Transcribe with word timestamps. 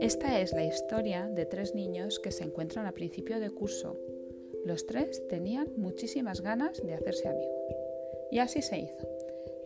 Esta 0.00 0.40
es 0.40 0.52
la 0.52 0.64
historia 0.64 1.28
de 1.28 1.46
tres 1.46 1.74
niños 1.74 2.18
que 2.18 2.32
se 2.32 2.44
encuentran 2.44 2.86
a 2.86 2.92
principio 2.92 3.38
de 3.38 3.50
curso. 3.50 3.96
Los 4.64 4.86
tres 4.86 5.26
tenían 5.28 5.68
muchísimas 5.76 6.40
ganas 6.40 6.82
de 6.84 6.94
hacerse 6.94 7.28
amigos. 7.28 7.62
Y 8.30 8.38
así 8.38 8.62
se 8.62 8.78
hizo. 8.78 9.08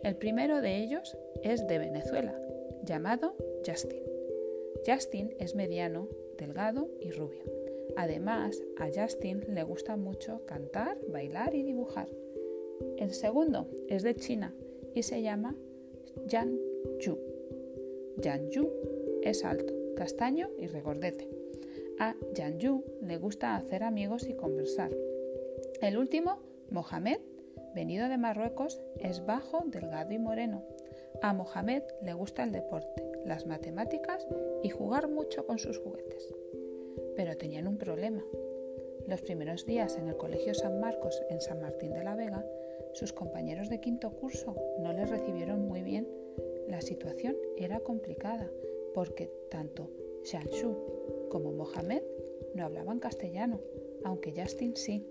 El 0.03 0.15
primero 0.17 0.61
de 0.61 0.77
ellos 0.77 1.17
es 1.41 1.67
de 1.67 1.79
Venezuela, 1.79 2.39
llamado 2.83 3.35
Justin. 3.65 4.03
Justin 4.85 5.33
es 5.39 5.55
mediano, 5.55 6.09
delgado 6.37 6.89
y 6.99 7.11
rubio. 7.11 7.43
Además, 7.95 8.61
a 8.77 8.87
Justin 8.93 9.43
le 9.49 9.63
gusta 9.63 9.95
mucho 9.95 10.45
cantar, 10.45 10.97
bailar 11.07 11.55
y 11.55 11.63
dibujar. 11.63 12.09
El 12.97 13.13
segundo 13.13 13.67
es 13.87 14.03
de 14.03 14.15
China 14.15 14.53
y 14.93 15.03
se 15.03 15.21
llama 15.21 15.55
Yan 16.27 16.57
Yu. 16.99 17.17
Yan 18.21 18.49
Yu 18.49 18.69
es 19.23 19.43
alto, 19.43 19.73
castaño 19.95 20.49
y 20.57 20.67
regordete. 20.67 21.29
A 21.99 22.15
Yan 22.33 22.59
Yu 22.59 22.83
le 23.01 23.17
gusta 23.17 23.55
hacer 23.55 23.83
amigos 23.83 24.27
y 24.27 24.33
conversar. 24.33 24.91
El 25.81 25.97
último, 25.97 26.39
Mohamed, 26.69 27.19
venido 27.73 28.09
de 28.09 28.17
Marruecos, 28.17 28.81
es 28.99 29.25
bajo, 29.25 29.63
delgado 29.67 30.13
y 30.13 30.19
moreno. 30.19 30.63
A 31.21 31.33
Mohamed 31.33 31.83
le 32.01 32.13
gusta 32.13 32.43
el 32.43 32.51
deporte, 32.51 33.03
las 33.25 33.45
matemáticas 33.45 34.27
y 34.63 34.69
jugar 34.69 35.09
mucho 35.09 35.45
con 35.45 35.59
sus 35.59 35.77
juguetes. 35.77 36.27
Pero 37.15 37.37
tenían 37.37 37.67
un 37.67 37.77
problema. 37.77 38.23
Los 39.07 39.21
primeros 39.21 39.65
días 39.65 39.97
en 39.97 40.07
el 40.07 40.17
Colegio 40.17 40.53
San 40.53 40.79
Marcos 40.79 41.21
en 41.29 41.39
San 41.39 41.61
Martín 41.61 41.93
de 41.93 42.03
la 42.03 42.15
Vega, 42.15 42.43
sus 42.93 43.13
compañeros 43.13 43.69
de 43.69 43.81
quinto 43.81 44.11
curso 44.11 44.55
no 44.79 44.93
les 44.93 45.09
recibieron 45.09 45.67
muy 45.67 45.81
bien. 45.83 46.07
La 46.67 46.81
situación 46.81 47.35
era 47.57 47.79
complicada 47.81 48.49
porque 48.93 49.29
tanto 49.49 49.89
Shanshu 50.23 51.27
como 51.29 51.51
Mohamed 51.51 52.01
no 52.53 52.65
hablaban 52.65 52.99
castellano, 52.99 53.59
aunque 54.03 54.33
Justin 54.35 54.75
sí. 54.75 55.05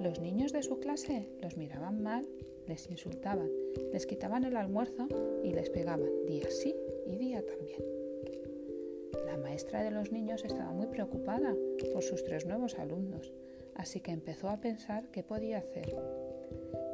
Los 0.00 0.20
niños 0.20 0.52
de 0.52 0.62
su 0.62 0.78
clase 0.80 1.28
los 1.42 1.56
miraban 1.56 2.02
mal, 2.02 2.26
les 2.66 2.90
insultaban, 2.90 3.50
les 3.92 4.06
quitaban 4.06 4.44
el 4.44 4.56
almuerzo 4.56 5.08
y 5.42 5.52
les 5.52 5.70
pegaban 5.70 6.26
día 6.26 6.50
sí 6.50 6.74
y 7.06 7.16
día 7.16 7.44
también. 7.44 7.82
La 9.26 9.36
maestra 9.36 9.82
de 9.82 9.90
los 9.90 10.12
niños 10.12 10.44
estaba 10.44 10.72
muy 10.72 10.86
preocupada 10.86 11.54
por 11.92 12.02
sus 12.02 12.24
tres 12.24 12.46
nuevos 12.46 12.78
alumnos, 12.78 13.32
así 13.74 14.00
que 14.00 14.12
empezó 14.12 14.48
a 14.48 14.60
pensar 14.60 15.10
qué 15.10 15.22
podía 15.22 15.58
hacer. 15.58 15.94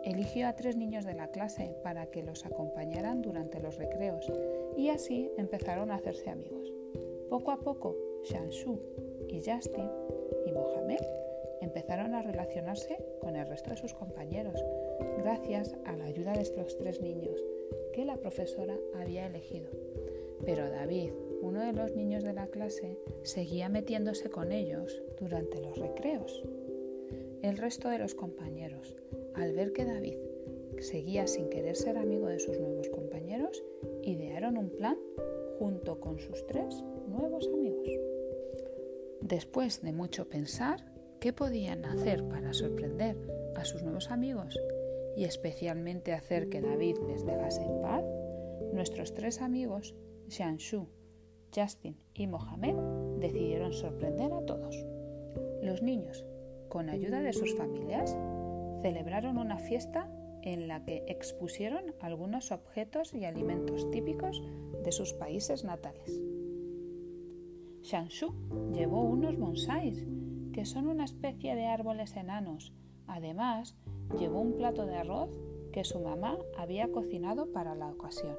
Eligió 0.04 0.48
a 0.48 0.54
tres 0.54 0.76
niños 0.76 1.04
de 1.06 1.14
la 1.14 1.28
clase 1.28 1.74
para 1.82 2.06
que 2.06 2.22
los 2.22 2.44
acompañaran 2.44 3.22
durante 3.22 3.58
los 3.60 3.78
recreos 3.78 4.30
y 4.76 4.90
así 4.90 5.30
empezaron 5.38 5.90
a 5.90 5.96
hacerse 5.96 6.28
amigos. 6.30 6.72
Poco 7.30 7.50
a 7.50 7.58
poco, 7.58 7.96
Shanshu 8.22 8.78
y 9.28 9.38
Justin 9.38 9.90
y 10.46 10.52
Mohamed 10.52 11.00
empezaron 11.62 12.14
a 12.14 12.22
relacionarse 12.22 12.98
con 13.20 13.34
el 13.36 13.46
resto 13.46 13.70
de 13.70 13.78
sus 13.78 13.94
compañeros, 13.94 14.62
gracias 15.18 15.74
a 15.86 15.96
la 15.96 16.04
ayuda 16.04 16.32
de 16.34 16.42
estos 16.42 16.76
tres 16.76 17.00
niños 17.00 17.42
que 17.94 18.04
la 18.04 18.18
profesora 18.18 18.76
había 18.94 19.26
elegido. 19.26 19.70
Pero 20.44 20.68
David, 20.68 21.12
uno 21.40 21.60
de 21.60 21.72
los 21.72 21.94
niños 21.94 22.22
de 22.24 22.34
la 22.34 22.48
clase, 22.48 22.98
seguía 23.22 23.68
metiéndose 23.68 24.28
con 24.28 24.52
ellos 24.52 25.02
durante 25.18 25.60
los 25.60 25.78
recreos. 25.78 26.42
El 27.42 27.56
resto 27.56 27.88
de 27.88 27.98
los 27.98 28.14
compañeros, 28.14 28.96
al 29.34 29.52
ver 29.52 29.72
que 29.72 29.84
David 29.84 30.16
seguía 30.80 31.26
sin 31.26 31.48
querer 31.48 31.76
ser 31.76 31.96
amigo 31.96 32.26
de 32.26 32.38
sus 32.38 32.58
nuevos 32.58 32.88
compañeros, 32.88 33.64
idearon 34.02 34.58
un 34.58 34.70
plan 34.70 34.98
junto 35.58 36.00
con 36.00 36.18
sus 36.18 36.46
tres 36.46 36.84
nuevos 37.08 37.48
amigos. 37.48 37.88
Después 39.20 39.82
de 39.82 39.92
mucho 39.92 40.28
pensar, 40.28 40.84
qué 41.20 41.32
podían 41.32 41.84
hacer 41.84 42.28
para 42.28 42.52
sorprender 42.52 43.16
a 43.56 43.64
sus 43.64 43.82
nuevos 43.82 44.10
amigos 44.10 44.58
y 45.16 45.24
especialmente 45.24 46.12
hacer 46.12 46.48
que 46.48 46.60
David 46.60 46.96
les 47.08 47.24
dejase 47.24 47.62
en 47.62 47.80
paz, 47.80 48.04
nuestros 48.72 49.14
tres 49.14 49.40
amigos, 49.40 49.94
Xianshu, 50.28 50.88
Justin 51.54 51.96
y 52.14 52.26
Mohamed, 52.26 52.74
decidieron 53.20 53.72
sorprender 53.72 54.32
a 54.32 54.44
todos. 54.44 54.76
Los 55.62 55.82
niños, 55.82 56.26
con 56.68 56.90
ayuda 56.90 57.20
de 57.20 57.32
sus 57.32 57.54
familias, 57.54 58.16
celebraron 58.84 59.38
una 59.38 59.56
fiesta 59.56 60.10
en 60.42 60.68
la 60.68 60.84
que 60.84 61.04
expusieron 61.08 61.94
algunos 62.02 62.52
objetos 62.52 63.14
y 63.14 63.24
alimentos 63.24 63.90
típicos 63.90 64.42
de 64.84 64.92
sus 64.92 65.14
países 65.14 65.64
natales. 65.64 66.20
Shanshu 67.80 68.34
llevó 68.74 69.00
unos 69.04 69.38
bonsáis 69.38 70.06
que 70.52 70.66
son 70.66 70.88
una 70.88 71.06
especie 71.06 71.56
de 71.56 71.64
árboles 71.64 72.14
enanos. 72.14 72.74
Además, 73.06 73.74
llevó 74.18 74.42
un 74.42 74.58
plato 74.58 74.84
de 74.84 74.96
arroz 74.96 75.30
que 75.72 75.84
su 75.84 76.00
mamá 76.00 76.36
había 76.58 76.92
cocinado 76.92 77.52
para 77.52 77.74
la 77.74 77.88
ocasión. 77.88 78.36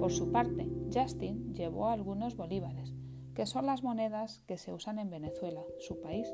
Por 0.00 0.12
su 0.12 0.32
parte, 0.32 0.66
Justin 0.94 1.52
llevó 1.52 1.88
algunos 1.88 2.36
bolívares, 2.36 2.94
que 3.34 3.44
son 3.44 3.66
las 3.66 3.82
monedas 3.82 4.42
que 4.46 4.56
se 4.56 4.72
usan 4.72 4.98
en 4.98 5.10
Venezuela, 5.10 5.62
su 5.78 6.00
país, 6.00 6.26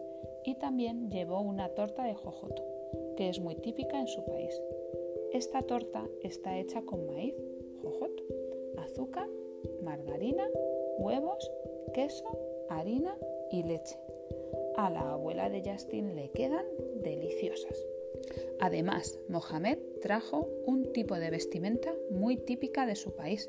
y 0.45 0.55
también 0.55 1.11
llevó 1.11 1.41
una 1.41 1.71
torta 1.71 2.05
de 2.05 2.15
jojoto, 2.15 2.76
que 3.16 3.28
es 3.28 3.41
muy 3.41 3.56
típica 3.56 4.00
en 4.00 4.09
su 4.09 4.25
país. 4.25 4.60
Esta 5.32 5.62
torta 5.62 6.09
está 6.22 6.59
hecha 6.59 6.82
con 6.82 7.06
maíz, 7.06 7.34
jojoto, 7.82 8.22
azúcar, 8.78 9.28
margarina, 9.82 10.49
huevos, 10.99 11.50
queso, 11.93 12.25
harina 12.69 13.16
y 13.50 13.62
leche 13.62 13.97
a 14.77 14.91
la 14.91 15.12
abuela 15.12 15.49
de 15.49 15.62
Justin 15.65 16.15
le 16.15 16.31
quedan 16.31 16.66
deliciosas. 17.03 17.87
Además, 18.60 19.19
Mohamed 19.28 19.78
trajo 20.00 20.48
un 20.66 20.93
tipo 20.93 21.16
de 21.16 21.31
vestimenta 21.31 21.94
muy 22.10 22.37
típica 22.37 22.87
de 22.87 22.97
su 22.97 23.15
país. 23.15 23.48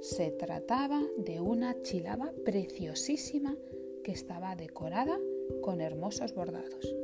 Se 0.00 0.30
trataba 0.30 1.02
de 1.16 1.40
una 1.40 1.82
chilaba 1.82 2.32
preciosísima 2.44 3.56
que 4.04 4.12
estaba 4.12 4.54
decorada 4.54 5.18
con 5.62 5.80
hermosos 5.80 6.34
bordados. 6.34 6.94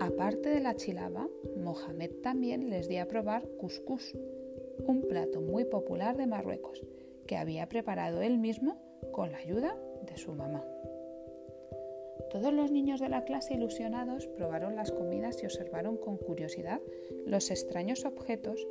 Aparte 0.00 0.48
de 0.48 0.60
la 0.60 0.76
chilaba, 0.76 1.28
Mohamed 1.56 2.10
también 2.22 2.70
les 2.70 2.88
dio 2.88 3.02
a 3.02 3.06
probar 3.06 3.48
couscous, 3.58 4.14
un 4.86 5.02
plato 5.02 5.40
muy 5.40 5.64
popular 5.64 6.16
de 6.16 6.26
Marruecos, 6.26 6.82
que 7.26 7.36
había 7.36 7.68
preparado 7.68 8.22
él 8.22 8.38
mismo 8.38 8.76
con 9.10 9.32
la 9.32 9.38
ayuda 9.38 9.76
de 10.02 10.16
su 10.16 10.32
mamá. 10.32 10.64
Todos 12.30 12.52
los 12.52 12.70
niños 12.70 13.00
de 13.00 13.08
la 13.08 13.24
clase 13.24 13.54
ilusionados 13.54 14.26
probaron 14.28 14.76
las 14.76 14.92
comidas 14.92 15.42
y 15.42 15.46
observaron 15.46 15.96
con 15.96 16.16
curiosidad 16.16 16.80
los 17.26 17.50
extraños 17.50 18.04
objetos 18.04 18.66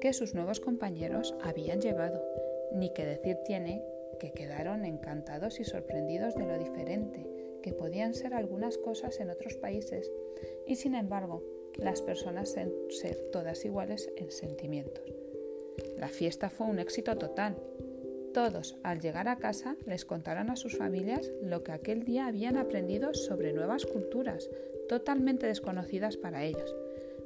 que 0.00 0.12
sus 0.12 0.34
nuevos 0.34 0.58
compañeros 0.58 1.36
habían 1.42 1.80
llevado. 1.80 2.24
Ni 2.72 2.92
que 2.92 3.04
decir 3.04 3.36
tiene 3.44 3.84
que 4.18 4.32
quedaron 4.32 4.84
encantados 4.84 5.60
y 5.60 5.64
sorprendidos 5.64 6.34
de 6.34 6.46
lo 6.46 6.58
diferente 6.58 7.26
que 7.62 7.72
podían 7.72 8.14
ser 8.14 8.34
algunas 8.34 8.76
cosas 8.76 9.20
en 9.20 9.30
otros 9.30 9.56
países 9.56 10.10
y 10.66 10.76
sin 10.76 10.94
embargo 10.94 11.42
las 11.76 12.02
personas 12.02 12.50
ser 12.50 13.16
todas 13.32 13.64
iguales 13.64 14.10
en 14.16 14.30
sentimientos. 14.30 15.12
La 15.98 16.08
fiesta 16.08 16.50
fue 16.50 16.66
un 16.66 16.78
éxito 16.78 17.16
total 17.18 17.56
todos, 18.34 18.76
al 18.82 19.00
llegar 19.00 19.28
a 19.28 19.36
casa, 19.36 19.76
les 19.86 20.04
contaron 20.04 20.50
a 20.50 20.56
sus 20.56 20.76
familias 20.76 21.30
lo 21.40 21.62
que 21.62 21.70
aquel 21.70 22.02
día 22.02 22.26
habían 22.26 22.56
aprendido 22.56 23.14
sobre 23.14 23.52
nuevas 23.52 23.86
culturas, 23.86 24.50
totalmente 24.88 25.46
desconocidas 25.46 26.16
para 26.16 26.42
ellos, 26.42 26.74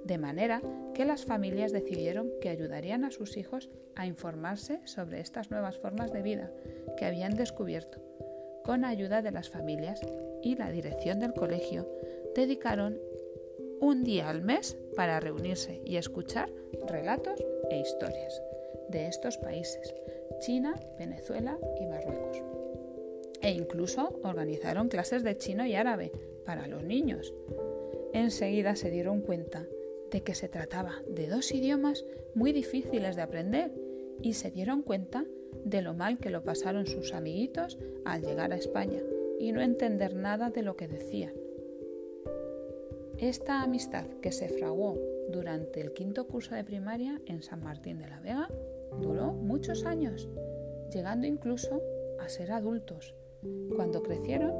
de 0.04 0.18
manera 0.18 0.60
que 0.92 1.06
las 1.06 1.24
familias 1.24 1.72
decidieron 1.72 2.30
que 2.42 2.50
ayudarían 2.50 3.06
a 3.06 3.10
sus 3.10 3.38
hijos 3.38 3.70
a 3.96 4.06
informarse 4.06 4.80
sobre 4.84 5.20
estas 5.20 5.50
nuevas 5.50 5.78
formas 5.78 6.12
de 6.12 6.20
vida 6.20 6.52
que 6.98 7.06
habían 7.06 7.34
descubierto. 7.36 8.02
Con 8.62 8.84
ayuda 8.84 9.22
de 9.22 9.30
las 9.30 9.48
familias 9.48 10.02
y 10.42 10.56
la 10.56 10.70
dirección 10.70 11.20
del 11.20 11.32
colegio, 11.32 11.88
dedicaron 12.34 12.98
un 13.80 14.04
día 14.04 14.28
al 14.28 14.42
mes 14.42 14.76
para 14.96 15.20
reunirse 15.20 15.80
y 15.84 15.96
escuchar 15.96 16.50
relatos 16.86 17.44
e 17.70 17.78
historias 17.78 18.42
de 18.88 19.06
estos 19.06 19.36
países, 19.38 19.94
China, 20.40 20.74
Venezuela 20.98 21.58
y 21.80 21.86
Marruecos. 21.86 22.42
E 23.40 23.50
incluso 23.52 24.18
organizaron 24.24 24.88
clases 24.88 25.22
de 25.22 25.36
chino 25.36 25.64
y 25.66 25.74
árabe 25.74 26.12
para 26.44 26.66
los 26.66 26.82
niños. 26.82 27.32
Enseguida 28.12 28.74
se 28.74 28.90
dieron 28.90 29.20
cuenta 29.20 29.66
de 30.10 30.22
que 30.22 30.34
se 30.34 30.48
trataba 30.48 31.02
de 31.08 31.28
dos 31.28 31.52
idiomas 31.52 32.04
muy 32.34 32.52
difíciles 32.52 33.16
de 33.16 33.22
aprender 33.22 33.72
y 34.22 34.34
se 34.34 34.50
dieron 34.50 34.82
cuenta 34.82 35.24
de 35.64 35.82
lo 35.82 35.94
mal 35.94 36.18
que 36.18 36.30
lo 36.30 36.42
pasaron 36.42 36.86
sus 36.86 37.12
amiguitos 37.12 37.78
al 38.04 38.22
llegar 38.22 38.52
a 38.52 38.56
España 38.56 39.02
y 39.38 39.52
no 39.52 39.60
entender 39.60 40.14
nada 40.14 40.50
de 40.50 40.62
lo 40.62 40.76
que 40.76 40.88
decían. 40.88 41.34
Esta 43.18 43.62
amistad 43.62 44.06
que 44.22 44.30
se 44.30 44.48
fraguó 44.48 44.96
durante 45.28 45.80
el 45.80 45.92
quinto 45.92 46.28
curso 46.28 46.54
de 46.54 46.62
primaria 46.62 47.20
en 47.26 47.42
San 47.42 47.64
Martín 47.64 47.98
de 47.98 48.06
la 48.06 48.20
Vega 48.20 48.48
duró 49.00 49.32
muchos 49.32 49.84
años, 49.84 50.28
llegando 50.92 51.26
incluso 51.26 51.82
a 52.20 52.28
ser 52.28 52.52
adultos. 52.52 53.16
Cuando 53.74 54.04
crecieron, 54.04 54.52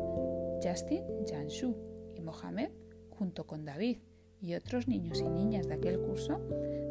Justin, 0.61 1.05
Janshu 1.25 1.77
y 2.17 2.21
Mohamed, 2.21 2.71
junto 3.11 3.47
con 3.47 3.65
David 3.65 3.99
y 4.41 4.55
otros 4.55 4.89
niños 4.89 5.21
y 5.21 5.29
niñas 5.29 5.69
de 5.69 5.75
aquel 5.75 6.01
curso, 6.01 6.41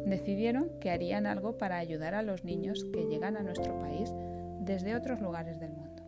decidieron 0.06 0.70
que 0.80 0.90
harían 0.90 1.26
algo 1.26 1.58
para 1.58 1.76
ayudar 1.76 2.14
a 2.14 2.22
los 2.22 2.44
niños 2.44 2.86
que 2.94 3.04
llegan 3.04 3.36
a 3.36 3.42
nuestro 3.42 3.78
país 3.78 4.10
desde 4.62 4.96
otros 4.96 5.20
lugares 5.20 5.60
del 5.60 5.72
mundo. 5.72 6.02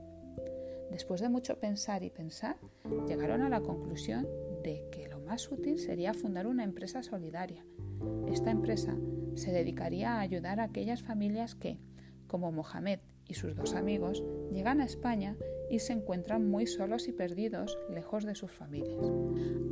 Después 0.91 1.21
de 1.21 1.29
mucho 1.29 1.61
pensar 1.61 2.03
y 2.03 2.09
pensar, 2.09 2.57
llegaron 3.07 3.43
a 3.43 3.51
la 3.51 3.61
conclusión 3.61 4.27
de 4.63 4.87
que 4.91 5.10
más 5.31 5.49
útil 5.53 5.79
sería 5.79 6.13
fundar 6.13 6.49
una 6.49 6.65
empresa 6.65 7.05
solidaria. 7.05 7.65
Esta 8.27 8.51
empresa 8.51 8.99
se 9.37 9.53
dedicaría 9.53 10.15
a 10.15 10.21
ayudar 10.23 10.59
a 10.59 10.65
aquellas 10.65 11.05
familias 11.05 11.55
que, 11.55 11.79
como 12.27 12.51
Mohamed 12.51 12.99
y 13.29 13.35
sus 13.35 13.55
dos 13.55 13.75
amigos, 13.75 14.25
llegan 14.53 14.81
a 14.81 14.87
España 14.87 15.37
y 15.71 15.79
se 15.79 15.93
encuentran 15.93 16.51
muy 16.51 16.67
solos 16.67 17.07
y 17.07 17.13
perdidos 17.13 17.79
lejos 17.89 18.25
de 18.25 18.35
sus 18.35 18.51
familias. 18.51 19.07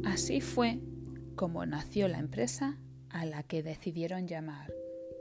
Así 0.05 0.41
fue 0.41 0.79
como 1.35 1.67
nació 1.67 2.07
la 2.07 2.21
empresa 2.21 2.79
a 3.11 3.27
la 3.27 3.43
que 3.43 3.65
decidieron 3.65 4.29
llamar 4.29 4.73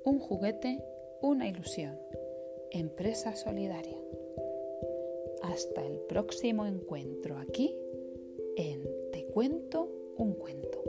Un 0.06 0.20
juguete, 0.20 0.84
una 1.20 1.48
ilusión. 1.48 1.98
Empresa 2.70 3.36
solidaria. 3.36 3.98
Hasta 5.42 5.84
el 5.84 5.98
próximo 6.08 6.68
encuentro 6.68 7.40
aquí 7.40 7.76
en 8.56 8.84
Te 9.12 9.26
cuento 9.34 9.98
un 10.18 10.34
cuento. 10.34 10.84